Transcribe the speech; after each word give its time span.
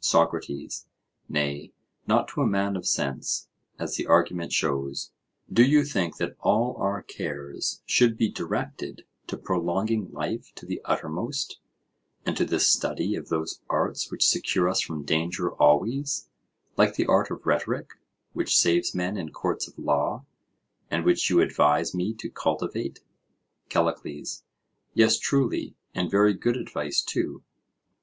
SOCRATES: 0.00 0.86
Nay, 1.30 1.72
not 2.06 2.28
to 2.28 2.42
a 2.42 2.46
man 2.46 2.76
of 2.76 2.86
sense, 2.86 3.48
as 3.78 3.96
the 3.96 4.06
argument 4.06 4.52
shows: 4.52 5.12
do 5.50 5.64
you 5.64 5.82
think 5.82 6.18
that 6.18 6.36
all 6.40 6.76
our 6.78 7.00
cares 7.00 7.80
should 7.86 8.18
be 8.18 8.28
directed 8.28 9.06
to 9.28 9.38
prolonging 9.38 10.10
life 10.12 10.52
to 10.56 10.66
the 10.66 10.82
uttermost, 10.84 11.58
and 12.26 12.36
to 12.36 12.44
the 12.44 12.60
study 12.60 13.14
of 13.14 13.30
those 13.30 13.62
arts 13.70 14.10
which 14.10 14.28
secure 14.28 14.68
us 14.68 14.82
from 14.82 15.04
danger 15.06 15.52
always; 15.52 16.28
like 16.76 16.94
that 16.96 17.08
art 17.08 17.30
of 17.30 17.46
rhetoric 17.46 17.92
which 18.34 18.58
saves 18.58 18.94
men 18.94 19.16
in 19.16 19.30
courts 19.30 19.66
of 19.66 19.78
law, 19.78 20.26
and 20.90 21.02
which 21.06 21.30
you 21.30 21.40
advise 21.40 21.94
me 21.94 22.12
to 22.12 22.28
cultivate? 22.28 23.00
CALLICLES: 23.70 24.44
Yes, 24.92 25.18
truly, 25.18 25.76
and 25.94 26.10
very 26.10 26.34
good 26.34 26.58
advice 26.58 27.00
too. 27.00 27.42